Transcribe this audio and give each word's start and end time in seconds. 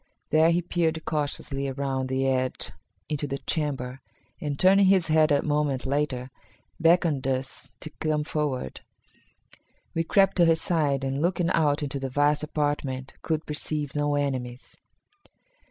There 0.31 0.49
he 0.49 0.63
peered 0.63 1.05
cautiously 1.05 1.67
around 1.67 2.07
the 2.09 2.25
edge 2.25 2.71
into 3.07 3.27
the 3.27 3.37
chamber, 3.37 4.01
and, 4.39 4.57
turning 4.57 4.87
his 4.87 5.09
head 5.09 5.31
a 5.31 5.43
moment 5.43 5.85
later, 5.85 6.31
beckoned 6.79 7.27
us 7.27 7.69
to 7.81 7.91
come 7.99 8.23
forward. 8.23 8.81
We 9.93 10.03
crept 10.03 10.37
to 10.37 10.45
his 10.45 10.59
side, 10.59 11.03
and, 11.03 11.21
looking 11.21 11.51
out 11.51 11.83
into 11.83 11.99
the 11.99 12.09
vast 12.09 12.41
apartment, 12.41 13.13
could 13.21 13.45
perceive 13.45 13.95
no 13.95 14.15
enemies. 14.15 14.75